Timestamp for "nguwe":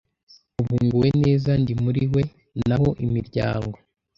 0.83-1.07